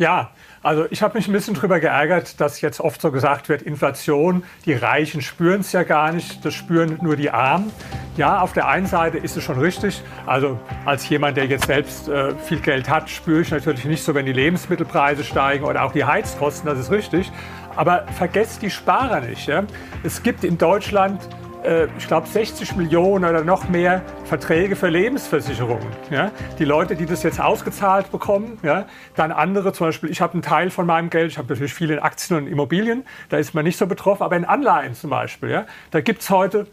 Ja, 0.00 0.30
also 0.62 0.86
ich 0.88 1.02
habe 1.02 1.18
mich 1.18 1.28
ein 1.28 1.34
bisschen 1.34 1.52
darüber 1.52 1.78
geärgert, 1.78 2.40
dass 2.40 2.62
jetzt 2.62 2.80
oft 2.80 3.02
so 3.02 3.12
gesagt 3.12 3.50
wird, 3.50 3.60
Inflation, 3.60 4.44
die 4.64 4.72
Reichen 4.72 5.20
spüren 5.20 5.60
es 5.60 5.72
ja 5.72 5.82
gar 5.82 6.10
nicht, 6.10 6.42
das 6.42 6.54
spüren 6.54 6.98
nur 7.02 7.16
die 7.16 7.30
Armen. 7.30 7.70
Ja, 8.16 8.40
auf 8.40 8.54
der 8.54 8.66
einen 8.66 8.86
Seite 8.86 9.18
ist 9.18 9.36
es 9.36 9.44
schon 9.44 9.60
richtig. 9.60 10.00
Also 10.24 10.58
als 10.86 11.06
jemand, 11.10 11.36
der 11.36 11.44
jetzt 11.48 11.66
selbst 11.66 12.08
äh, 12.08 12.34
viel 12.34 12.60
Geld 12.60 12.88
hat, 12.88 13.10
spüre 13.10 13.42
ich 13.42 13.50
natürlich 13.50 13.84
nicht 13.84 14.02
so, 14.02 14.14
wenn 14.14 14.24
die 14.24 14.32
Lebensmittelpreise 14.32 15.22
steigen 15.22 15.66
oder 15.66 15.82
auch 15.84 15.92
die 15.92 16.06
Heizkosten, 16.06 16.64
das 16.64 16.78
ist 16.78 16.90
richtig. 16.90 17.30
Aber 17.76 18.06
vergesst 18.16 18.62
die 18.62 18.70
Sparer 18.70 19.20
nicht. 19.20 19.48
Ja? 19.48 19.64
Es 20.02 20.22
gibt 20.22 20.44
in 20.44 20.56
Deutschland 20.56 21.20
äh, 21.64 21.88
ich 21.98 22.06
glaube, 22.06 22.26
60 22.26 22.76
Millionen 22.76 23.24
oder 23.24 23.44
noch 23.44 23.68
mehr 23.68 24.02
Verträge 24.24 24.76
für 24.76 24.88
Lebensversicherungen. 24.88 25.86
Ja? 26.10 26.30
Die 26.58 26.64
Leute, 26.64 26.96
die 26.96 27.06
das 27.06 27.22
jetzt 27.22 27.40
ausgezahlt 27.40 28.10
bekommen, 28.10 28.58
ja? 28.62 28.86
dann 29.16 29.32
andere, 29.32 29.72
zum 29.72 29.88
Beispiel, 29.88 30.10
ich 30.10 30.20
habe 30.20 30.34
einen 30.34 30.42
Teil 30.42 30.70
von 30.70 30.86
meinem 30.86 31.10
Geld, 31.10 31.32
ich 31.32 31.38
habe 31.38 31.48
natürlich 31.48 31.74
viele 31.74 31.94
in 31.94 32.00
Aktien 32.00 32.38
und 32.38 32.46
Immobilien, 32.46 33.04
da 33.28 33.38
ist 33.38 33.54
man 33.54 33.64
nicht 33.64 33.76
so 33.76 33.86
betroffen, 33.86 34.22
aber 34.22 34.36
in 34.36 34.44
Anleihen 34.44 34.94
zum 34.94 35.10
Beispiel, 35.10 35.50
ja? 35.50 35.66
da 35.90 36.00
gibt 36.00 36.22
es 36.22 36.30
heute 36.30 36.66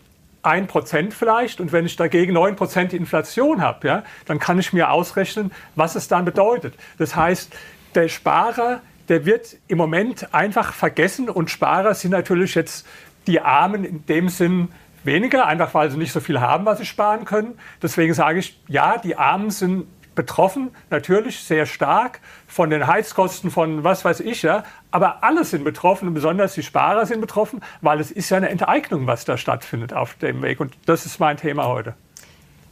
1% 0.43 1.11
vielleicht 1.11 1.59
und 1.59 1.71
wenn 1.71 1.85
ich 1.85 1.95
dagegen 1.95 2.35
9% 2.35 2.93
Inflation 2.93 3.61
habe, 3.61 3.87
ja, 3.87 4.03
dann 4.25 4.39
kann 4.39 4.59
ich 4.59 4.71
mir 4.71 4.91
ausrechnen, 4.91 5.51
was 5.75 5.95
es 5.95 6.07
dann 6.07 6.25
bedeutet. 6.25 6.73
Das 6.97 7.15
heißt, 7.15 7.53
der 7.95 8.07
Sparer, 8.07 8.81
der 9.09 9.25
wird 9.25 9.57
im 9.67 9.77
Moment 9.77 10.33
einfach 10.33 10.73
vergessen 10.73 11.29
und 11.29 11.49
Sparer 11.49 11.93
sind 11.93 12.11
natürlich 12.11 12.55
jetzt 12.55 12.85
die 13.27 13.41
Armen 13.41 13.83
in 13.83 14.05
dem 14.05 14.29
Sinn 14.29 14.69
weniger, 15.03 15.45
einfach 15.45 15.73
weil 15.73 15.89
sie 15.91 15.97
nicht 15.97 16.11
so 16.11 16.19
viel 16.19 16.39
haben, 16.39 16.65
was 16.65 16.79
sie 16.79 16.85
sparen 16.85 17.25
können. 17.25 17.57
Deswegen 17.81 18.13
sage 18.13 18.39
ich, 18.39 18.59
ja, 18.67 18.97
die 18.97 19.15
Armen 19.17 19.51
sind 19.51 19.87
betroffen, 20.15 20.71
natürlich 20.89 21.43
sehr 21.43 21.65
stark 21.65 22.19
von 22.47 22.69
den 22.71 22.87
Heizkosten, 22.87 23.51
von 23.51 23.83
was 23.83 24.03
weiß 24.03 24.19
ich, 24.21 24.41
ja. 24.41 24.63
Aber 24.89 25.23
alle 25.23 25.45
sind 25.45 25.63
betroffen 25.63 26.07
und 26.07 26.15
besonders 26.15 26.55
die 26.55 26.63
Sparer 26.63 27.05
sind 27.05 27.21
betroffen, 27.21 27.61
weil 27.81 27.99
es 27.99 28.11
ist 28.11 28.29
ja 28.31 28.37
eine 28.37 28.49
Enteignung, 28.49 29.05
was 29.07 29.25
da 29.25 29.37
stattfindet 29.37 29.93
auf 29.93 30.15
dem 30.15 30.41
Weg. 30.41 30.59
Und 30.59 30.75
das 30.87 31.05
ist 31.05 31.19
mein 31.19 31.37
Thema 31.37 31.67
heute. 31.67 31.93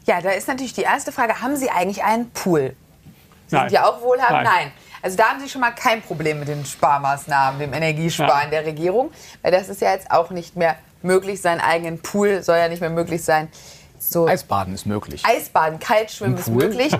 Ja, 0.06 0.22
da 0.22 0.32
ist 0.32 0.48
natürlich 0.48 0.74
die 0.74 0.82
erste 0.82 1.12
Frage, 1.12 1.42
haben 1.42 1.56
Sie 1.56 1.70
eigentlich 1.70 2.04
einen 2.04 2.32
Pool? 2.32 2.76
Sind 3.48 3.60
Nein. 3.60 3.70
Sie 3.70 3.80
auch 3.80 4.02
wohlhabend? 4.02 4.44
Nein. 4.44 4.44
Nein. 4.44 4.72
Also 5.06 5.18
da 5.18 5.30
haben 5.30 5.40
Sie 5.40 5.48
schon 5.48 5.62
mal 5.62 5.70
kein 5.70 6.02
Problem 6.02 6.40
mit 6.40 6.48
den 6.48 6.66
Sparmaßnahmen, 6.66 7.60
dem 7.60 7.74
Energiesparen 7.74 8.46
ja. 8.46 8.62
der 8.62 8.66
Regierung, 8.66 9.12
weil 9.44 9.52
das 9.52 9.70
ist 9.70 9.80
ja 9.80 9.92
jetzt 9.92 10.10
auch 10.10 10.32
nicht 10.32 10.56
mehr 10.56 10.78
möglich. 11.04 11.44
Seinen 11.44 11.62
eigenen 11.62 12.02
Pool 12.02 12.42
soll 12.42 12.58
ja 12.58 12.68
nicht 12.70 12.82
mehr 12.82 12.90
möglich 12.90 13.24
sein. 13.24 13.48
So 14.00 14.28
Eisbaden 14.28 14.74
ist 14.74 14.88
möglich. 14.88 15.22
Eisbaden, 15.24 15.78
Kaltschwimmen 15.78 16.40
ist 16.40 16.48
möglich. 16.48 16.92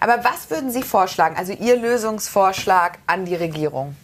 Aber 0.00 0.24
was 0.24 0.50
würden 0.50 0.72
Sie 0.72 0.82
vorschlagen? 0.82 1.36
Also 1.36 1.52
Ihr 1.52 1.76
Lösungsvorschlag 1.76 2.98
an 3.06 3.24
die 3.24 3.36
Regierung? 3.36 3.94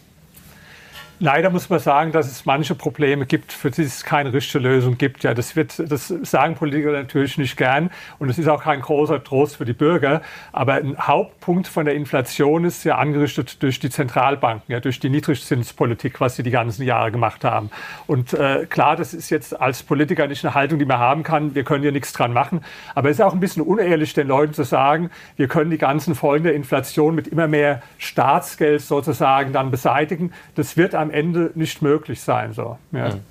Leider 1.19 1.49
muss 1.49 1.69
man 1.69 1.79
sagen, 1.79 2.11
dass 2.11 2.27
es 2.27 2.45
manche 2.45 2.75
Probleme 2.75 3.25
gibt, 3.25 3.53
für 3.53 3.71
die 3.71 3.83
es 3.83 4.03
keine 4.03 4.33
richtige 4.33 4.59
Lösung 4.59 4.97
gibt. 4.97 5.23
Ja, 5.23 5.33
das, 5.33 5.55
wird, 5.55 5.79
das 5.89 6.07
sagen 6.07 6.55
Politiker 6.55 6.91
natürlich 6.91 7.37
nicht 7.37 7.55
gern 7.55 7.89
und 8.19 8.29
es 8.29 8.37
ist 8.37 8.49
auch 8.49 8.63
kein 8.63 8.81
großer 8.81 9.23
Trost 9.23 9.55
für 9.55 9.63
die 9.63 9.73
Bürger. 9.73 10.21
Aber 10.51 10.73
ein 10.73 10.97
Hauptpunkt 10.97 11.67
von 11.67 11.85
der 11.85 11.95
Inflation 11.95 12.65
ist 12.65 12.83
ja 12.83 12.97
angerichtet 12.97 13.63
durch 13.63 13.79
die 13.79 13.89
Zentralbanken, 13.89 14.73
ja, 14.73 14.81
durch 14.81 14.99
die 14.99 15.09
Niedrigzinspolitik, 15.09 16.19
was 16.19 16.35
sie 16.35 16.43
die 16.43 16.51
ganzen 16.51 16.83
Jahre 16.83 17.11
gemacht 17.11 17.45
haben. 17.45 17.69
Und 18.07 18.33
äh, 18.33 18.65
klar, 18.69 18.97
das 18.97 19.13
ist 19.13 19.29
jetzt 19.29 19.59
als 19.59 19.83
Politiker 19.83 20.27
nicht 20.27 20.43
eine 20.43 20.53
Haltung, 20.53 20.79
die 20.79 20.85
man 20.85 20.99
haben 20.99 21.23
kann. 21.23 21.55
Wir 21.55 21.63
können 21.63 21.83
hier 21.83 21.93
nichts 21.93 22.11
dran 22.11 22.33
machen. 22.33 22.59
Aber 22.93 23.09
es 23.09 23.19
ist 23.19 23.21
auch 23.21 23.33
ein 23.33 23.39
bisschen 23.39 23.61
unehrlich, 23.61 24.13
den 24.13 24.27
Leuten 24.27 24.53
zu 24.53 24.63
sagen, 24.63 25.09
wir 25.37 25.47
können 25.47 25.71
die 25.71 25.77
ganzen 25.77 26.13
Folgen 26.13 26.43
der 26.43 26.55
Inflation 26.55 27.15
mit 27.15 27.29
immer 27.29 27.47
mehr 27.47 27.81
Staatsgeld 27.99 28.81
sozusagen 28.81 29.53
dann 29.53 29.71
beseitigen. 29.71 30.33
Das 30.55 30.75
wird 30.75 30.93
am 31.05 31.11
Ende 31.11 31.51
nicht 31.55 31.81
möglich 31.81 32.21
sein. 32.21 32.53
So. 32.53 32.77
Ja. 32.91 33.09
Mhm. 33.09 33.21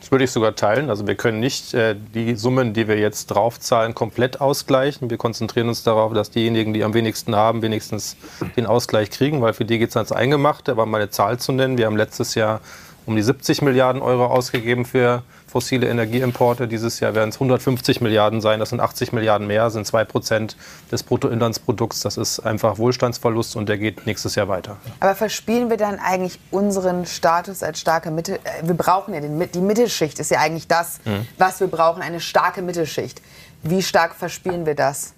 Das 0.00 0.12
würde 0.12 0.24
ich 0.24 0.30
sogar 0.30 0.54
teilen. 0.54 0.90
Also 0.90 1.06
wir 1.06 1.16
können 1.16 1.40
nicht 1.40 1.74
äh, 1.74 1.96
die 2.14 2.36
Summen, 2.36 2.72
die 2.72 2.86
wir 2.86 2.98
jetzt 2.98 3.26
draufzahlen, 3.26 3.94
komplett 3.94 4.40
ausgleichen. 4.40 5.10
Wir 5.10 5.16
konzentrieren 5.16 5.68
uns 5.68 5.82
darauf, 5.82 6.12
dass 6.12 6.30
diejenigen, 6.30 6.72
die 6.72 6.84
am 6.84 6.94
wenigsten 6.94 7.34
haben, 7.34 7.62
wenigstens 7.62 8.16
den 8.56 8.66
Ausgleich 8.66 9.10
kriegen, 9.10 9.42
weil 9.42 9.54
für 9.54 9.64
die 9.64 9.78
geht 9.78 9.90
es 9.90 9.96
ans 9.96 10.12
Eingemachte. 10.12 10.72
Aber 10.72 10.86
mal 10.86 11.00
eine 11.00 11.10
Zahl 11.10 11.38
zu 11.38 11.52
nennen, 11.52 11.78
wir 11.78 11.86
haben 11.86 11.96
letztes 11.96 12.36
Jahr 12.36 12.60
um 13.06 13.16
die 13.16 13.22
70 13.22 13.62
Milliarden 13.62 14.00
Euro 14.00 14.26
ausgegeben 14.26 14.84
für 14.84 15.22
fossile 15.48 15.88
Energieimporte. 15.88 16.68
Dieses 16.68 17.00
Jahr 17.00 17.14
werden 17.14 17.30
es 17.30 17.36
150 17.36 18.00
Milliarden 18.00 18.40
sein. 18.40 18.60
Das 18.60 18.70
sind 18.70 18.80
80 18.80 19.12
Milliarden 19.12 19.46
mehr, 19.46 19.70
sind 19.70 19.86
2 19.86 20.04
Prozent 20.04 20.56
des 20.92 21.02
Bruttoinlandsprodukts. 21.02 22.00
Das 22.00 22.16
ist 22.16 22.40
einfach 22.40 22.78
Wohlstandsverlust 22.78 23.56
und 23.56 23.68
der 23.68 23.78
geht 23.78 24.06
nächstes 24.06 24.34
Jahr 24.34 24.48
weiter. 24.48 24.76
Aber 25.00 25.14
verspielen 25.14 25.70
wir 25.70 25.76
dann 25.76 25.98
eigentlich 25.98 26.38
unseren 26.50 27.06
Status 27.06 27.62
als 27.62 27.80
starke 27.80 28.10
Mitte? 28.10 28.36
Äh, 28.44 28.68
wir 28.68 28.74
brauchen 28.74 29.14
ja 29.14 29.20
den, 29.20 29.50
die 29.50 29.60
Mittelschicht, 29.60 30.18
ist 30.18 30.30
ja 30.30 30.40
eigentlich 30.40 30.68
das, 30.68 31.00
mhm. 31.04 31.26
was 31.38 31.60
wir 31.60 31.68
brauchen, 31.68 32.02
eine 32.02 32.20
starke 32.20 32.62
Mittelschicht. 32.62 33.22
Wie 33.62 33.82
stark 33.82 34.14
verspielen 34.14 34.66
wir 34.66 34.74
das? 34.74 35.14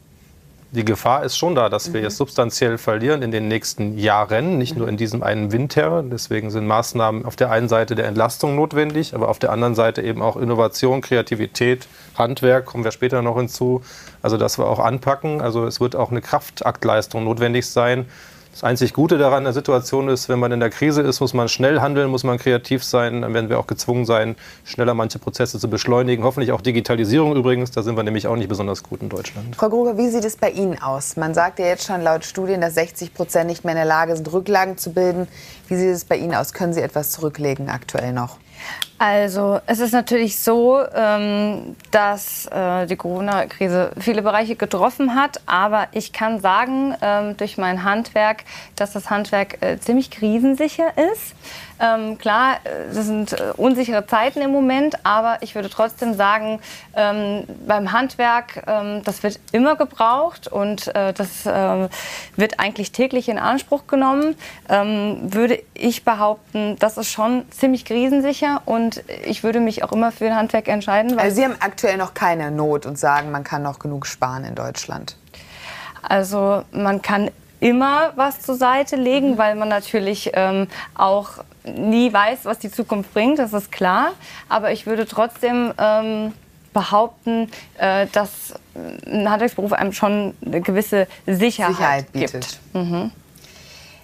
Die 0.73 0.85
Gefahr 0.85 1.25
ist 1.25 1.37
schon 1.37 1.57
da, 1.57 1.69
dass 1.69 1.93
wir 1.93 2.01
mhm. 2.01 2.05
jetzt 2.05 2.17
substanziell 2.17 2.79
verlieren 2.79 3.23
in 3.23 3.33
den 3.33 3.49
nächsten 3.49 3.99
Jahren, 3.99 4.57
nicht 4.57 4.77
nur 4.77 4.89
in 4.89 4.97
diesem 4.97 5.23
einen 5.23 5.51
Winter. 5.51 6.05
Deswegen 6.05 6.51
sind 6.51 6.67
Maßnahmen 6.67 7.25
auf 7.25 7.35
der 7.35 7.51
einen 7.51 7.69
Seite 7.69 7.97
der 7.97 8.07
Entlastung 8.07 8.55
notwendig, 8.55 9.15
aber 9.15 9.29
auf 9.29 9.41
der 9.41 9.51
anderen 9.51 9.75
Seite 9.75 10.03
eben 10.03 10.23
auch 10.23 10.37
Innovation, 10.37 11.01
Kreativität, 11.01 11.89
Handwerk, 12.17 12.67
kommen 12.67 12.85
wir 12.85 12.93
später 12.93 13.21
noch 13.21 13.37
hinzu. 13.37 13.83
Also, 14.23 14.37
dass 14.37 14.59
wir 14.59 14.67
auch 14.67 14.79
anpacken. 14.79 15.41
Also, 15.41 15.67
es 15.67 15.81
wird 15.81 15.97
auch 15.97 16.13
eine 16.13 16.21
Kraftaktleistung 16.21 17.25
notwendig 17.25 17.67
sein, 17.67 18.07
das 18.61 18.69
einzig 18.69 18.93
Gute 18.93 19.17
daran 19.17 19.45
der 19.45 19.55
Situation 19.55 20.11
ist, 20.11 20.29
wenn 20.29 20.39
man 20.39 20.53
in 20.53 20.61
der 20.61 20.69
Krise 20.69 21.01
ist, 21.01 21.21
muss 21.21 21.33
man 21.33 21.49
schnell 21.49 21.81
handeln, 21.81 22.11
muss 22.11 22.25
man 22.25 22.37
kreativ 22.37 22.85
sein. 22.85 23.23
Dann 23.23 23.33
werden 23.33 23.49
wir 23.49 23.59
auch 23.59 23.67
gezwungen 23.67 24.05
sein, 24.05 24.37
schneller 24.65 24.93
manche 24.93 25.19
Prozesse 25.19 25.59
zu 25.59 25.71
beschleunigen. 25.71 26.25
Hoffentlich 26.25 26.53
auch 26.53 26.61
Digitalisierung 26.61 27.35
übrigens. 27.35 27.71
Da 27.71 27.83
sind 27.83 27.97
wir 27.97 28.03
nämlich 28.03 28.27
auch 28.27 28.37
nicht 28.37 28.51
besonders 28.51 28.83
gut 28.83 29.01
in 29.01 29.09
Deutschland. 29.09 29.57
Frau 29.57 29.71
Gruber, 29.71 29.97
wie 29.97 30.11
sieht 30.11 30.27
es 30.27 30.37
bei 30.37 30.51
Ihnen 30.51 30.79
aus? 30.79 31.17
Man 31.17 31.33
sagt 31.33 31.59
ja 31.59 31.65
jetzt 31.65 31.87
schon 31.87 32.03
laut 32.03 32.27
Studien, 32.27 32.61
dass 32.61 32.75
60 32.75 33.15
Prozent 33.15 33.47
nicht 33.47 33.65
mehr 33.65 33.73
in 33.73 33.79
der 33.79 33.87
Lage 33.87 34.15
sind, 34.15 34.31
Rücklagen 34.31 34.77
zu 34.77 34.93
bilden. 34.93 35.27
Wie 35.69 35.77
sieht 35.77 35.95
es 35.95 36.05
bei 36.05 36.19
Ihnen 36.19 36.35
aus? 36.35 36.53
Können 36.53 36.75
Sie 36.75 36.83
etwas 36.83 37.13
zurücklegen 37.13 37.71
aktuell 37.71 38.13
noch? 38.13 38.37
Also 39.03 39.61
es 39.65 39.81
ist 39.81 39.93
natürlich 39.93 40.39
so, 40.39 40.79
ähm, 40.95 41.75
dass 41.91 42.45
äh, 42.49 42.85
die 42.85 42.97
Corona-Krise 42.97 43.93
viele 43.99 44.21
Bereiche 44.21 44.57
getroffen 44.57 45.15
hat, 45.15 45.41
aber 45.47 45.89
ich 45.93 46.13
kann 46.13 46.39
sagen 46.41 46.95
ähm, 47.01 47.35
durch 47.39 47.57
mein 47.57 47.83
Handwerk, 47.83 48.45
dass 48.77 48.93
das 48.93 49.09
Handwerk 49.09 49.63
äh, 49.63 49.81
ziemlich 49.81 50.11
krisensicher 50.11 50.93
ist. 51.13 51.35
Ähm, 51.81 52.19
klar, 52.19 52.57
äh, 52.65 52.95
das 52.95 53.07
sind 53.07 53.33
äh, 53.33 53.53
unsichere 53.57 54.07
Zeiten 54.07 54.43
im 54.43 54.51
Moment, 54.51 54.97
aber 55.05 55.39
ich 55.41 55.55
würde 55.55 55.71
trotzdem 55.71 56.13
sagen, 56.13 56.61
ähm, 56.95 57.45
beim 57.67 57.93
Handwerk, 57.93 58.65
ähm, 58.67 59.03
das 59.05 59.23
wird 59.23 59.41
immer 59.53 59.77
gebraucht 59.77 60.47
und 60.47 60.95
äh, 60.95 61.15
das 61.15 61.47
äh, 61.47 61.89
wird 62.37 62.61
eigentlich 62.61 62.93
täglich 62.93 63.31
in 63.31 63.39
Anspruch 63.39 63.87
genommen. 63.87 64.37
Ähm, 64.69 65.33
würde 65.33 65.63
ich 65.73 66.05
behaupten, 66.05 66.77
das 66.79 66.99
ist 66.99 67.11
schon 67.11 67.51
ziemlich 67.51 67.87
krisensicher 67.87 68.61
und 68.67 68.90
ich 69.25 69.43
würde 69.43 69.61
mich 69.61 69.83
auch 69.85 69.93
immer 69.93 70.13
für 70.13 70.27
ein 70.27 70.37
Handwerk 70.37 70.69
entscheiden. 70.69 71.19
also 71.19 71.37
Sie 71.37 71.45
haben 71.45 71.57
aktuell 71.61 71.97
noch 71.97 72.15
keine 72.15 72.51
Not 72.51 72.87
und 72.87 72.99
sagen, 72.99 73.31
man 73.31 73.45
kann 73.45 73.63
noch 73.63 73.79
genug 73.79 74.07
sparen 74.07 74.45
in 74.45 74.55
Deutschland. 74.55 75.17
Also 76.03 76.65
man 76.73 77.03
kann 77.03 77.31
immer 77.61 78.13
was 78.17 78.41
zur 78.41 78.57
Seite 78.57 78.97
legen, 78.97 79.33
mhm. 79.33 79.39
weil 79.39 79.55
man 79.55 79.69
natürlich 79.69 80.31
ähm, 80.35 80.67
auch 80.95 81.45
nie 81.65 82.13
weiß, 82.13 82.45
was 82.45 82.59
die 82.59 82.71
Zukunft 82.71 83.13
bringt, 83.13 83.39
das 83.39 83.53
ist 83.53 83.71
klar. 83.71 84.13
Aber 84.49 84.73
ich 84.73 84.87
würde 84.87 85.07
trotzdem 85.07 85.73
ähm, 85.79 86.33
behaupten, 86.73 87.51
äh, 87.79 88.07
dass 88.13 88.55
ein 89.07 89.31
Handwerksberuf 89.31 89.73
einem 89.73 89.93
schon 89.93 90.35
eine 90.45 90.61
gewisse 90.61 91.07
Sicherheit, 91.27 91.77
Sicherheit 91.77 92.13
bietet. 92.13 92.33
Gibt. 92.33 92.75
Mhm. 92.75 93.11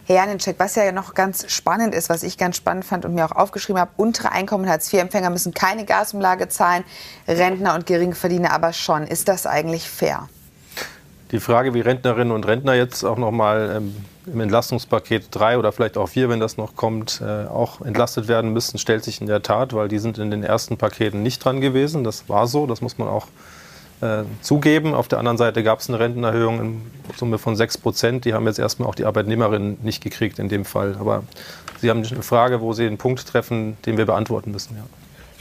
Herr 0.09 0.15
Janicek, 0.15 0.55
was 0.61 0.77
ja 0.77 0.93
noch 0.93 1.15
ganz 1.15 1.50
spannend 1.53 1.93
ist, 1.93 2.08
was 2.08 2.23
ich 2.23 2.38
ganz 2.38 2.56
spannend 2.56 2.85
fand 2.85 3.05
und 3.05 3.14
mir 3.14 3.25
auch 3.25 3.35
aufgeschrieben 3.35 3.81
habe, 3.81 3.91
untere 3.97 4.31
Einkommen 4.31 4.69
Hartz-IV-Empfänger 4.69 5.31
müssen 5.31 5.53
keine 5.53 5.85
Gasumlage 5.85 6.49
zahlen, 6.49 6.85
Rentner 7.26 7.75
und 7.75 7.87
Geringverdiener 7.87 8.53
aber 8.53 8.73
schon. 8.73 9.03
Ist 9.03 9.26
das 9.26 9.47
eigentlich 9.47 9.91
fair? 9.91 10.29
Die 11.32 11.41
Frage, 11.41 11.75
wie 11.75 11.81
Rentnerinnen 11.81 12.32
und 12.32 12.47
Rentner 12.47 12.75
jetzt 12.75 13.03
auch 13.03 13.19
noch 13.19 13.32
mal 13.32 13.79
ähm, 13.79 13.97
im 14.26 14.38
Entlastungspaket 14.38 15.26
3 15.32 15.58
oder 15.58 15.73
vielleicht 15.73 15.97
auch 15.97 16.09
4, 16.09 16.29
wenn 16.29 16.38
das 16.38 16.56
noch 16.56 16.76
kommt, 16.76 17.20
äh, 17.20 17.49
auch 17.49 17.81
entlastet 17.81 18.29
werden 18.29 18.52
müssen, 18.52 18.79
stellt 18.79 19.02
sich 19.02 19.20
in 19.20 19.26
der 19.26 19.43
Tat, 19.43 19.73
weil 19.73 19.88
die 19.88 19.99
sind 19.99 20.19
in 20.19 20.31
den 20.31 20.44
ersten 20.44 20.76
Paketen 20.76 21.25
nicht 21.25 21.44
dran 21.44 21.61
gewesen. 21.61 22.05
Das 22.05 22.29
war 22.29 22.47
so, 22.47 22.69
das 22.69 22.81
muss 22.81 22.97
man 22.99 23.09
auch 23.09 23.26
äh, 24.00 24.25
zugeben. 24.40 24.94
Auf 24.94 25.08
der 25.08 25.19
anderen 25.19 25.38
Seite 25.38 25.62
gab 25.62 25.81
es 25.81 25.88
eine 25.88 25.98
Rentenerhöhung 25.98 26.60
in 26.60 26.82
Summe 27.16 27.38
von 27.38 27.56
6 27.56 27.78
Prozent. 27.78 28.25
Die 28.25 28.34
haben 28.34 28.46
jetzt 28.46 28.58
erstmal 28.58 28.88
auch 28.88 28.94
die 28.94 29.04
Arbeitnehmerinnen 29.04 29.78
nicht 29.82 30.02
gekriegt 30.02 30.38
in 30.38 30.48
dem 30.48 30.64
Fall. 30.64 30.96
Aber 30.98 31.22
Sie 31.81 31.90
haben 31.90 32.02
eine 32.04 32.22
Frage, 32.22 32.60
wo 32.60 32.72
Sie 32.72 32.87
einen 32.87 32.98
Punkt 32.98 33.26
treffen, 33.26 33.76
den 33.87 33.98
wir 33.98 34.06
beantworten 34.06 34.50
müssen. 34.50 34.76
Ja 34.76 34.84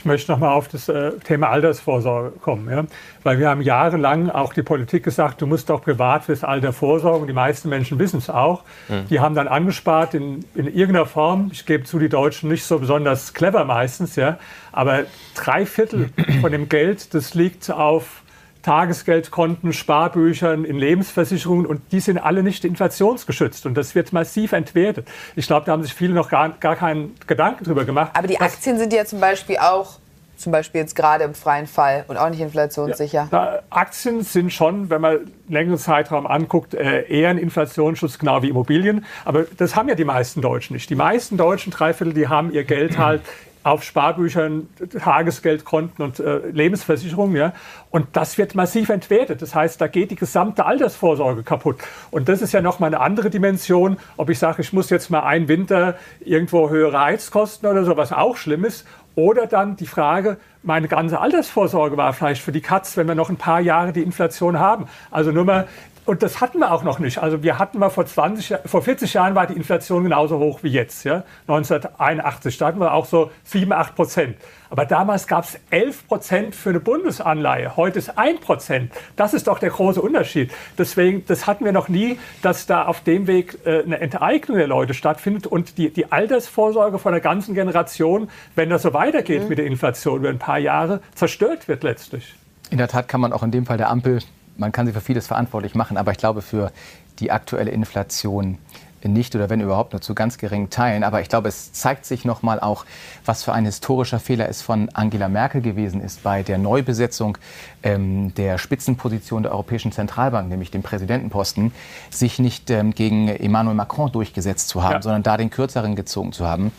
möchte 0.06 0.32
noch 0.32 0.38
mal 0.38 0.52
auf 0.52 0.68
das 0.68 0.88
äh, 0.88 1.12
Thema 1.24 1.50
Altersvorsorge 1.50 2.38
kommen. 2.38 2.70
Ja? 2.70 2.84
Weil 3.22 3.38
wir 3.38 3.48
haben 3.48 3.60
jahrelang 3.60 4.30
auch 4.30 4.54
die 4.54 4.62
Politik 4.62 5.02
gesagt, 5.02 5.42
du 5.42 5.46
musst 5.46 5.68
doch 5.68 5.82
privat 5.82 6.24
fürs 6.24 6.44
Alter 6.44 6.72
vorsorgen. 6.72 7.26
Die 7.26 7.32
meisten 7.32 7.68
Menschen 7.68 7.98
wissen 7.98 8.18
es 8.18 8.30
auch. 8.30 8.62
Mhm. 8.88 9.08
Die 9.10 9.20
haben 9.20 9.34
dann 9.34 9.48
angespart 9.48 10.14
in, 10.14 10.44
in 10.54 10.66
irgendeiner 10.66 11.06
Form. 11.06 11.50
Ich 11.52 11.66
gebe 11.66 11.84
zu, 11.84 11.98
die 11.98 12.08
Deutschen 12.08 12.48
nicht 12.48 12.64
so 12.64 12.78
besonders 12.78 13.34
clever 13.34 13.64
meistens. 13.64 14.16
Ja? 14.16 14.38
Aber 14.72 15.00
drei 15.34 15.66
Viertel 15.66 16.10
von 16.40 16.52
dem 16.52 16.68
Geld, 16.68 17.12
das 17.12 17.34
liegt 17.34 17.70
auf 17.70 18.22
Tagesgeldkonten, 18.66 19.72
Sparbüchern, 19.72 20.64
in 20.64 20.76
Lebensversicherungen 20.76 21.66
und 21.66 21.92
die 21.92 22.00
sind 22.00 22.18
alle 22.18 22.42
nicht 22.42 22.64
inflationsgeschützt 22.64 23.64
und 23.64 23.74
das 23.74 23.94
wird 23.94 24.12
massiv 24.12 24.52
entwertet. 24.52 25.06
Ich 25.36 25.46
glaube, 25.46 25.66
da 25.66 25.72
haben 25.72 25.84
sich 25.84 25.94
viele 25.94 26.14
noch 26.14 26.28
gar, 26.28 26.48
gar 26.48 26.74
keinen 26.74 27.14
Gedanken 27.28 27.62
drüber 27.62 27.84
gemacht. 27.84 28.10
Aber 28.14 28.26
die 28.26 28.40
Aktien 28.40 28.76
sind 28.76 28.92
ja 28.92 29.04
zum 29.04 29.20
Beispiel 29.20 29.58
auch 29.58 30.00
zum 30.36 30.52
Beispiel 30.52 30.80
jetzt 30.80 30.94
gerade 30.96 31.24
im 31.24 31.34
freien 31.34 31.66
Fall 31.66 32.04
und 32.08 32.16
auch 32.16 32.28
nicht 32.28 32.40
inflationssicher? 32.40 33.28
Ja, 33.32 33.60
Aktien 33.70 34.22
sind 34.22 34.52
schon, 34.52 34.90
wenn 34.90 35.00
man 35.00 35.32
längeren 35.48 35.78
Zeitraum 35.78 36.26
anguckt, 36.26 36.74
äh, 36.74 37.06
eher 37.08 37.30
ein 37.30 37.38
Inflationsschutz, 37.38 38.18
genau 38.18 38.42
wie 38.42 38.50
Immobilien. 38.50 39.04
Aber 39.24 39.44
das 39.56 39.76
haben 39.76 39.88
ja 39.88 39.94
die 39.94 40.04
meisten 40.04 40.42
Deutschen 40.42 40.74
nicht. 40.74 40.90
Die 40.90 40.94
meisten 40.94 41.36
Deutschen, 41.36 41.72
Dreiviertel, 41.72 42.12
die 42.12 42.28
haben 42.28 42.52
ihr 42.52 42.64
Geld 42.64 42.98
halt 42.98 43.22
auf 43.66 43.82
Sparbüchern, 43.82 44.68
Tagesgeldkonten 44.96 46.04
und 46.04 46.20
äh, 46.20 46.38
Lebensversicherungen. 46.50 47.34
Ja? 47.34 47.52
Und 47.90 48.06
das 48.12 48.38
wird 48.38 48.54
massiv 48.54 48.90
entwertet. 48.90 49.42
Das 49.42 49.56
heißt, 49.56 49.80
da 49.80 49.88
geht 49.88 50.12
die 50.12 50.16
gesamte 50.16 50.66
Altersvorsorge 50.66 51.42
kaputt. 51.42 51.78
Und 52.12 52.28
das 52.28 52.42
ist 52.42 52.52
ja 52.52 52.60
noch 52.60 52.78
mal 52.78 52.86
eine 52.86 53.00
andere 53.00 53.28
Dimension, 53.28 53.96
ob 54.16 54.30
ich 54.30 54.38
sage, 54.38 54.62
ich 54.62 54.72
muss 54.72 54.88
jetzt 54.90 55.10
mal 55.10 55.24
einen 55.24 55.48
Winter 55.48 55.96
irgendwo 56.20 56.70
höhere 56.70 57.00
Heizkosten 57.00 57.68
oder 57.68 57.84
so, 57.84 57.96
was 57.96 58.12
auch 58.12 58.36
schlimm 58.36 58.64
ist. 58.64 58.86
Oder 59.16 59.48
dann 59.48 59.74
die 59.74 59.88
Frage, 59.88 60.36
meine 60.62 60.86
ganze 60.86 61.18
Altersvorsorge 61.18 61.96
war 61.96 62.12
vielleicht 62.12 62.42
für 62.42 62.52
die 62.52 62.60
Katz, 62.60 62.96
wenn 62.96 63.08
wir 63.08 63.16
noch 63.16 63.30
ein 63.30 63.36
paar 63.36 63.60
Jahre 63.60 63.92
die 63.92 64.02
Inflation 64.02 64.60
haben. 64.60 64.86
Also 65.10 65.32
nur 65.32 65.44
mal 65.44 65.66
und 66.06 66.22
das 66.22 66.40
hatten 66.40 66.60
wir 66.60 66.72
auch 66.72 66.84
noch 66.84 67.00
nicht. 67.00 67.18
Also 67.18 67.42
wir 67.42 67.58
hatten 67.58 67.78
mal 67.78 67.90
vor 67.90 68.06
20, 68.06 68.58
vor 68.64 68.82
40 68.82 69.12
Jahren 69.14 69.34
war 69.34 69.46
die 69.46 69.54
Inflation 69.54 70.04
genauso 70.04 70.38
hoch 70.38 70.62
wie 70.62 70.68
jetzt. 70.68 71.04
Ja? 71.04 71.24
1981, 71.48 72.58
da 72.58 72.66
hatten 72.68 72.80
wir 72.80 72.94
auch 72.94 73.06
so 73.06 73.30
7, 73.44 73.72
8 73.72 73.94
Prozent. 73.94 74.36
Aber 74.70 74.84
damals 74.84 75.26
gab 75.26 75.44
es 75.44 75.58
11 75.70 76.08
Prozent 76.08 76.54
für 76.54 76.70
eine 76.70 76.80
Bundesanleihe. 76.80 77.76
Heute 77.76 77.98
ist 77.98 78.16
1 78.16 78.40
Prozent. 78.40 78.92
Das 79.16 79.34
ist 79.34 79.48
doch 79.48 79.58
der 79.58 79.70
große 79.70 80.00
Unterschied. 80.00 80.52
Deswegen, 80.78 81.24
das 81.26 81.46
hatten 81.46 81.64
wir 81.64 81.72
noch 81.72 81.88
nie, 81.88 82.18
dass 82.42 82.66
da 82.66 82.84
auf 82.84 83.00
dem 83.00 83.26
Weg 83.26 83.58
äh, 83.64 83.82
eine 83.82 84.00
Enteignung 84.00 84.58
der 84.58 84.68
Leute 84.68 84.94
stattfindet 84.94 85.46
und 85.46 85.76
die, 85.76 85.90
die 85.90 86.12
Altersvorsorge 86.12 86.98
von 86.98 87.12
der 87.12 87.20
ganzen 87.20 87.54
Generation, 87.54 88.30
wenn 88.54 88.70
das 88.70 88.82
so 88.82 88.92
weitergeht 88.92 89.42
mhm. 89.42 89.48
mit 89.48 89.58
der 89.58 89.66
Inflation 89.66 90.20
über 90.20 90.28
ein 90.28 90.38
paar 90.38 90.58
Jahre, 90.58 91.00
zerstört 91.14 91.68
wird 91.68 91.82
letztlich. 91.82 92.34
In 92.70 92.78
der 92.78 92.88
Tat 92.88 93.08
kann 93.08 93.20
man 93.20 93.32
auch 93.32 93.42
in 93.42 93.50
dem 93.50 93.66
Fall 93.66 93.76
der 93.76 93.90
Ampel 93.90 94.20
man 94.56 94.72
kann 94.72 94.86
sie 94.86 94.92
für 94.92 95.00
vieles 95.00 95.26
verantwortlich 95.26 95.74
machen, 95.74 95.96
aber 95.96 96.12
ich 96.12 96.18
glaube 96.18 96.42
für 96.42 96.72
die 97.18 97.30
aktuelle 97.30 97.70
Inflation 97.70 98.58
nicht 99.04 99.34
oder 99.34 99.50
wenn 99.50 99.60
überhaupt 99.60 99.92
nur 99.92 100.00
zu 100.00 100.14
ganz 100.14 100.38
geringen 100.38 100.70
Teilen. 100.70 101.04
Aber 101.04 101.20
ich 101.20 101.28
glaube, 101.28 101.48
es 101.48 101.72
zeigt 101.72 102.06
sich 102.06 102.24
noch 102.24 102.42
mal 102.42 102.60
auch, 102.60 102.84
was 103.24 103.42
für 103.42 103.52
ein 103.52 103.64
historischer 103.64 104.18
Fehler 104.18 104.48
es 104.48 104.62
von 104.62 104.88
Angela 104.94 105.28
Merkel 105.28 105.60
gewesen 105.60 106.00
ist 106.00 106.22
bei 106.22 106.42
der 106.42 106.58
Neubesetzung 106.58 107.38
ähm, 107.82 108.34
der 108.34 108.58
Spitzenposition 108.58 109.42
der 109.42 109.52
Europäischen 109.52 109.92
Zentralbank, 109.92 110.48
nämlich 110.48 110.70
dem 110.70 110.82
Präsidentenposten, 110.82 111.72
sich 112.10 112.38
nicht 112.38 112.70
ähm, 112.70 112.94
gegen 112.94 113.28
Emmanuel 113.28 113.76
Macron 113.76 114.10
durchgesetzt 114.10 114.68
zu 114.68 114.82
haben, 114.82 114.94
ja. 114.94 115.02
sondern 115.02 115.22
da 115.22 115.36
den 115.36 115.50
kürzeren 115.50 115.96
gezogen 115.96 116.32
zu 116.32 116.46
haben. 116.46 116.72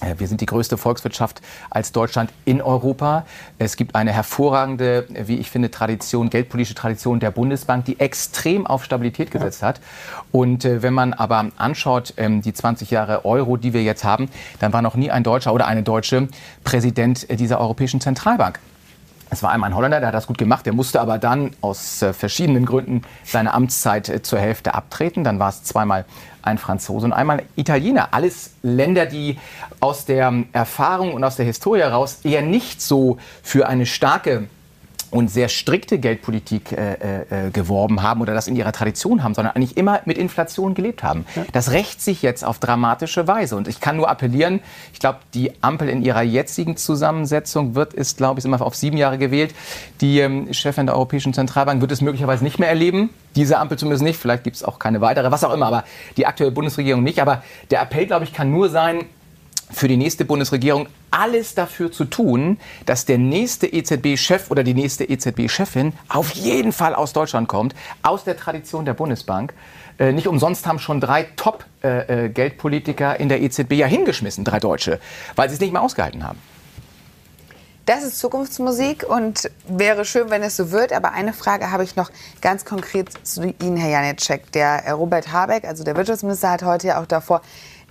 Äh, 0.00 0.14
wir 0.18 0.28
sind 0.28 0.40
die 0.40 0.46
größte 0.46 0.76
Volkswirtschaft 0.76 1.40
als 1.70 1.92
Deutschland 1.92 2.30
in 2.44 2.62
Europa. 2.62 3.24
Es 3.58 3.76
gibt 3.76 3.94
eine 3.94 4.12
hervorragende, 4.12 5.06
wie 5.08 5.36
ich 5.36 5.50
finde, 5.50 5.70
Tradition, 5.70 6.30
geldpolitische 6.30 6.74
Tradition 6.74 7.20
der 7.20 7.30
Bundesbank, 7.30 7.84
die 7.84 8.00
extrem 8.00 8.66
auf 8.66 8.84
Stabilität 8.84 9.30
gesetzt 9.30 9.62
hat. 9.62 9.80
Und 10.32 10.64
äh, 10.64 10.82
wenn 10.82 10.94
man 10.94 11.12
aber 11.12 11.46
anschaut, 11.56 12.14
ähm, 12.16 12.42
die 12.42 12.52
20 12.52 12.90
Jahre 12.90 13.24
Euro, 13.24 13.56
die 13.56 13.72
wir 13.72 13.82
jetzt 13.82 14.04
haben, 14.04 14.28
dann 14.60 14.72
war 14.72 14.82
noch 14.82 14.94
nie 14.94 15.10
ein 15.10 15.22
Deutscher 15.22 15.52
oder 15.52 15.66
eine 15.66 15.82
Deutsche 15.82 16.28
Präsident 16.64 17.26
dieser 17.38 17.60
Europäischen 17.60 18.00
Zentralbank. 18.00 18.58
Es 19.30 19.42
war 19.42 19.50
einmal 19.50 19.70
ein 19.70 19.76
Holländer, 19.76 20.00
der 20.00 20.08
hat 20.08 20.14
das 20.14 20.26
gut 20.26 20.38
gemacht. 20.38 20.64
Der 20.66 20.72
musste 20.72 21.00
aber 21.00 21.18
dann 21.18 21.50
aus 21.60 22.02
äh, 22.02 22.12
verschiedenen 22.12 22.64
Gründen 22.64 23.02
seine 23.24 23.52
Amtszeit 23.52 24.08
äh, 24.08 24.22
zur 24.22 24.38
Hälfte 24.38 24.74
abtreten. 24.74 25.24
Dann 25.24 25.38
war 25.38 25.50
es 25.50 25.64
zweimal 25.64 26.04
ein 26.42 26.58
Franzose 26.58 27.06
und 27.06 27.12
einmal 27.12 27.40
ein 27.40 27.46
Italiener. 27.56 28.08
Alles 28.12 28.52
Länder, 28.62 29.06
die 29.06 29.38
aus 29.80 30.06
der 30.06 30.32
Erfahrung 30.52 31.12
und 31.12 31.24
aus 31.24 31.36
der 31.36 31.44
Historie 31.44 31.80
heraus 31.80 32.20
eher 32.24 32.42
nicht 32.42 32.80
so 32.80 33.18
für 33.42 33.68
eine 33.68 33.86
starke 33.86 34.48
und 35.10 35.30
sehr 35.30 35.48
strikte 35.48 35.98
Geldpolitik 35.98 36.72
äh, 36.72 36.92
äh, 36.92 37.46
äh, 37.46 37.50
geworben 37.50 38.02
haben 38.02 38.20
oder 38.20 38.34
das 38.34 38.46
in 38.46 38.56
ihrer 38.56 38.72
Tradition 38.72 39.22
haben, 39.22 39.34
sondern 39.34 39.54
eigentlich 39.54 39.76
immer 39.76 40.00
mit 40.04 40.18
Inflation 40.18 40.74
gelebt 40.74 41.02
haben. 41.02 41.24
Ja. 41.34 41.44
Das 41.52 41.70
rächt 41.72 42.02
sich 42.02 42.22
jetzt 42.22 42.44
auf 42.44 42.58
dramatische 42.58 43.26
Weise. 43.26 43.56
Und 43.56 43.68
ich 43.68 43.80
kann 43.80 43.96
nur 43.96 44.10
appellieren, 44.10 44.60
ich 44.92 44.98
glaube, 44.98 45.18
die 45.34 45.52
Ampel 45.62 45.88
in 45.88 46.02
ihrer 46.02 46.22
jetzigen 46.22 46.76
Zusammensetzung 46.76 47.74
wird, 47.74 47.94
ist, 47.94 48.18
glaube 48.18 48.40
ich, 48.40 48.44
immer 48.44 48.60
auf 48.60 48.74
sieben 48.74 48.96
Jahre 48.96 49.18
gewählt. 49.18 49.54
Die 50.00 50.20
ähm, 50.20 50.52
Chefin 50.52 50.86
der 50.86 50.94
Europäischen 50.94 51.32
Zentralbank 51.32 51.80
wird 51.80 51.92
es 51.92 52.00
möglicherweise 52.00 52.44
nicht 52.44 52.58
mehr 52.58 52.68
erleben. 52.68 53.10
Diese 53.34 53.58
Ampel 53.58 53.78
zumindest 53.78 54.04
nicht. 54.04 54.18
Vielleicht 54.18 54.44
gibt 54.44 54.56
es 54.56 54.64
auch 54.64 54.78
keine 54.78 55.00
weitere, 55.00 55.30
was 55.30 55.44
auch 55.44 55.54
immer. 55.54 55.66
Aber 55.66 55.84
die 56.16 56.26
aktuelle 56.26 56.52
Bundesregierung 56.52 57.02
nicht. 57.02 57.20
Aber 57.20 57.42
der 57.70 57.82
Appell, 57.82 58.06
glaube 58.06 58.24
ich, 58.24 58.32
kann 58.32 58.50
nur 58.50 58.68
sein, 58.68 59.04
für 59.70 59.88
die 59.88 59.96
nächste 59.96 60.24
Bundesregierung 60.24 60.88
alles 61.10 61.54
dafür 61.54 61.90
zu 61.92 62.04
tun, 62.04 62.58
dass 62.86 63.04
der 63.04 63.18
nächste 63.18 63.66
EZB-Chef 63.66 64.50
oder 64.50 64.62
die 64.62 64.74
nächste 64.74 65.04
EZB-Chefin 65.04 65.92
auf 66.08 66.30
jeden 66.32 66.72
Fall 66.72 66.94
aus 66.94 67.12
Deutschland 67.12 67.48
kommt, 67.48 67.74
aus 68.02 68.24
der 68.24 68.36
Tradition 68.36 68.84
der 68.84 68.94
Bundesbank. 68.94 69.54
Äh, 69.98 70.12
nicht 70.12 70.26
umsonst 70.26 70.66
haben 70.66 70.78
schon 70.78 71.00
drei 71.00 71.24
Top-Geldpolitiker 71.36 73.14
äh, 73.14 73.18
äh 73.18 73.22
in 73.22 73.28
der 73.28 73.42
EZB 73.42 73.72
ja 73.72 73.86
hingeschmissen, 73.86 74.44
drei 74.44 74.60
Deutsche, 74.60 75.00
weil 75.36 75.48
sie 75.48 75.54
es 75.54 75.60
nicht 75.60 75.72
mehr 75.72 75.82
ausgehalten 75.82 76.24
haben. 76.24 76.38
Das 77.88 78.04
ist 78.04 78.18
Zukunftsmusik 78.18 79.08
und 79.08 79.50
wäre 79.66 80.04
schön, 80.04 80.28
wenn 80.28 80.42
es 80.42 80.58
so 80.58 80.72
wird. 80.72 80.92
Aber 80.92 81.12
eine 81.12 81.32
Frage 81.32 81.70
habe 81.70 81.84
ich 81.84 81.96
noch 81.96 82.10
ganz 82.42 82.66
konkret 82.66 83.08
zu 83.26 83.54
Ihnen, 83.62 83.78
Herr 83.78 83.88
Janecek. 83.88 84.52
Der 84.52 84.92
Robert 84.92 85.32
Habeck, 85.32 85.64
also 85.64 85.84
der 85.84 85.96
Wirtschaftsminister, 85.96 86.50
hat 86.50 86.62
heute 86.64 86.88
ja 86.88 87.00
auch 87.00 87.06
davor 87.06 87.40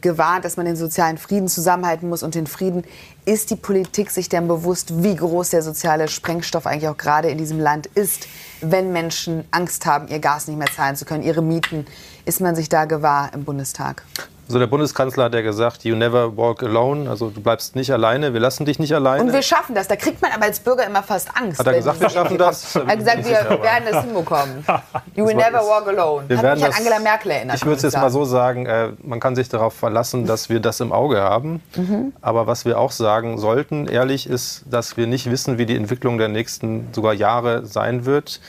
gewarnt, 0.07 0.45
dass 0.45 0.56
man 0.56 0.65
den 0.65 0.75
sozialen 0.75 1.18
Frieden 1.18 1.48
zusammenhalten 1.50 2.07
muss 2.07 2.24
und 2.24 2.33
den 2.33 2.48
Frieden. 2.48 2.83
Ist 3.25 3.50
die 3.50 3.56
Politik 3.56 4.09
sich 4.09 4.30
denn 4.30 4.48
bewusst, 4.48 5.04
wie 5.04 5.15
groß 5.15 5.50
der 5.50 5.62
soziale 5.62 6.07
Sprengstoff 6.07 6.65
eigentlich 6.65 6.88
auch 6.88 6.98
gerade 6.98 7.30
in 7.30 7.38
diesem 7.38 7.59
Land 7.59 7.88
ist, 7.88 8.27
wenn 8.62 8.94
Menschen 8.94 9.44
Angst 9.51 9.86
haben, 9.86 10.07
ihr 10.07 10.19
Gas 10.19 10.48
nicht 10.48 10.57
mehr 10.57 10.71
zahlen 10.74 10.95
zu 10.95 11.06
können, 11.06 11.24
ihre 11.24 11.42
Mieten? 11.42 11.86
Ist 12.25 12.39
man 12.39 12.56
sich 12.56 12.69
da 12.69 12.86
gewahr 12.86 13.31
im 13.33 13.44
Bundestag? 13.44 14.04
Also 14.48 14.60
der 14.60 14.68
Bundeskanzler 14.68 15.26
hat 15.26 15.34
ja 15.34 15.42
gesagt, 15.42 15.84
you 15.84 15.96
never 15.96 16.36
walk 16.38 16.64
alone, 16.64 17.10
also 17.10 17.30
du 17.30 17.42
bleibst 17.42 17.76
nicht 17.76 17.92
alleine, 17.92 18.33
wir 18.33 18.40
lassen 18.40 18.66
dich 18.66 18.80
nicht 18.80 18.94
alleine. 18.95 19.24
Und 19.24 19.33
wir 19.33 19.42
schaffen 19.42 19.76
das. 19.76 19.90
Da 19.90 19.98
kriegt 19.98 20.21
man 20.21 20.31
aber 20.31 20.45
als 20.45 20.62
Bürger 20.62 20.86
immer 20.86 21.04
fast 21.04 21.30
Angst. 21.36 21.60
Hat 21.60 21.68
er 21.68 21.74
gesagt, 21.74 22.00
wir 22.00 22.10
schaffen 22.10 22.38
das? 22.38 22.76
Er 22.88 22.88
hat 22.88 23.00
gesagt, 23.00 23.26
wir 23.26 23.62
werden 23.62 23.83
das 23.92 24.04
hinbekommen. 24.06 24.64
You 25.16 25.26
will 25.26 25.36
never 25.36 25.60
walk 25.60 25.88
alone. 25.88 26.24
Wir 26.30 26.38
hat 26.38 26.56
mich 26.56 26.66
an 26.66 26.71
Angela 26.74 27.00
Merkel 27.00 27.31
erinnert. 27.31 27.57
Ich 27.57 27.66
würde 27.66 27.78
es 27.78 27.83
jetzt 27.83 27.98
mal 27.98 28.10
so 28.10 28.24
sagen, 28.24 28.66
äh, 28.66 28.92
man 29.04 29.19
kann 29.19 29.36
sich 29.36 29.50
darauf 29.50 29.74
verlassen, 29.74 30.26
dass 30.26 30.50
wir 30.50 30.60
das 30.60 30.80
im 30.80 30.94
Auge 30.94 31.19
haben. 31.19 31.62
Mhm. 31.76 32.14
Aber 32.21 32.48
was 32.48 32.64
wir 32.64 32.80
auch 32.80 32.92
sagen 32.92 33.38
sollten, 33.38 33.88
ehrlich, 33.88 34.30
ist, 34.30 34.64
dass 34.69 34.95
wir 34.95 35.07
nicht 35.07 35.30
wissen, 35.30 35.57
wie 35.57 35.66
die 35.66 35.76
Entwicklung 35.76 36.18
der 36.18 36.30
nächsten 36.30 36.88
sogar 36.94 37.14
Jahre 37.14 37.66
sein 37.66 38.06
wird. 38.06 38.40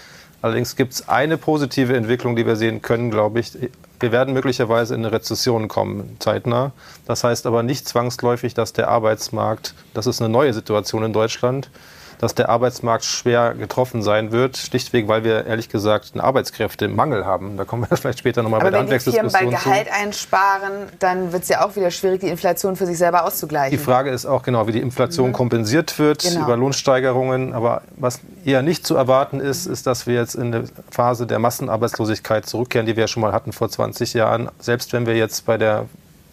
Allerdings 0.42 0.76
gibt 0.76 0.92
es 0.92 1.08
eine 1.08 1.37
positive 1.37 1.96
Entwicklung, 1.96 2.37
die 2.37 2.46
wir 2.46 2.56
sehen 2.56 2.80
können, 2.82 3.11
glaube 3.11 3.40
ich. 3.40 3.52
Wir 4.00 4.12
werden 4.12 4.32
möglicherweise 4.32 4.94
in 4.94 5.00
eine 5.00 5.12
Rezession 5.12 5.66
kommen, 5.66 6.16
zeitnah. 6.20 6.72
Das 7.06 7.24
heißt 7.24 7.46
aber 7.46 7.62
nicht 7.62 7.88
zwangsläufig, 7.88 8.54
dass 8.54 8.72
der 8.72 8.88
Arbeitsmarkt, 8.88 9.74
das 9.94 10.06
ist 10.06 10.20
eine 10.20 10.28
neue 10.28 10.54
Situation 10.54 11.02
in 11.02 11.12
Deutschland, 11.12 11.70
dass 12.18 12.34
der 12.34 12.48
Arbeitsmarkt 12.48 13.04
schwer 13.04 13.54
getroffen 13.54 14.02
sein 14.02 14.32
wird, 14.32 14.56
schlichtweg, 14.56 15.08
weil 15.08 15.25
wir 15.25 15.46
ehrlich 15.46 15.68
gesagt 15.68 16.10
einen 16.12 16.20
Arbeitskräftemangel 16.20 17.25
haben. 17.25 17.56
Da 17.56 17.64
kommen 17.64 17.87
wir 17.88 17.96
vielleicht 17.96 18.18
später 18.18 18.42
nochmal 18.42 18.60
bei 18.60 18.70
der 18.70 18.80
Handwerksdiskussion 18.80 19.30
zu. 19.30 19.38
Wenn 19.38 19.50
bei 19.50 19.56
Gehalt 19.56 19.88
einsparen, 19.92 20.72
dann 20.98 21.32
wird 21.32 21.44
es 21.44 21.48
ja 21.48 21.64
auch 21.64 21.76
wieder 21.76 21.90
schwierig, 21.90 22.20
die 22.20 22.28
Inflation 22.28 22.76
für 22.76 22.87
sich 22.87 22.98
selber 22.98 23.25
auszugleichen. 23.25 23.76
Die 23.76 23.82
Frage 23.82 24.10
ist 24.10 24.26
auch 24.26 24.42
genau, 24.42 24.66
wie 24.66 24.72
die 24.72 24.80
Inflation 24.80 25.28
mhm. 25.28 25.34
kompensiert 25.34 25.98
wird 25.98 26.22
genau. 26.22 26.44
über 26.44 26.56
Lohnsteigerungen. 26.56 27.54
Aber 27.54 27.82
was 27.96 28.20
eher 28.44 28.62
nicht 28.62 28.87
zu 28.87 28.96
erwarten 28.96 29.40
ist, 29.40 29.66
ist, 29.66 29.87
dass 29.87 30.06
wir 30.06 30.14
jetzt 30.14 30.34
in 30.34 30.54
eine 30.54 30.64
Phase 30.90 31.26
der 31.26 31.38
Massenarbeitslosigkeit 31.38 32.46
zurückkehren, 32.46 32.87
die 32.87 32.96
wir 32.96 33.04
ja 33.04 33.08
schon 33.08 33.20
mal 33.20 33.32
hatten 33.32 33.52
vor 33.52 33.68
20 33.68 34.14
Jahren. 34.14 34.48
Selbst 34.58 34.92
wenn 34.92 35.06
wir 35.06 35.16
jetzt 35.16 35.46
bei 35.46 35.56
der 35.56 35.87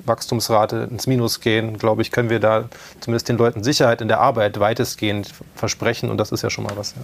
Wachstumsrate 0.05 0.87
ins 0.89 1.07
Minus 1.07 1.39
gehen, 1.39 1.77
glaube 1.77 2.01
ich, 2.01 2.11
können 2.11 2.29
wir 2.29 2.39
da 2.39 2.69
zumindest 2.99 3.29
den 3.29 3.37
Leuten 3.37 3.63
Sicherheit 3.63 4.01
in 4.01 4.07
der 4.07 4.19
Arbeit 4.19 4.59
weitestgehend 4.59 5.33
versprechen 5.55 6.09
und 6.09 6.17
das 6.17 6.31
ist 6.31 6.41
ja 6.41 6.49
schon 6.49 6.63
mal 6.63 6.77
was. 6.77 6.95
Ja. 6.95 7.01